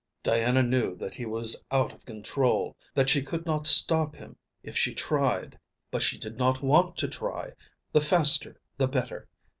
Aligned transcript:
Diana 0.23 0.63
knew 0.63 0.95
that 0.95 1.13
he 1.13 1.27
was 1.27 1.63
out 1.69 1.93
of 1.93 2.07
control, 2.07 2.75
that 2.95 3.07
she 3.07 3.21
could 3.21 3.45
not 3.45 3.67
stop 3.67 4.15
him 4.15 4.35
if 4.63 4.75
she 4.75 4.95
tried, 4.95 5.59
but 5.91 6.01
she 6.01 6.17
did 6.17 6.39
not 6.39 6.63
want 6.63 6.97
to 6.97 7.07
try, 7.07 7.51
the 7.91 8.01
faster 8.01 8.59
the 8.77 8.87
better. 8.87 9.27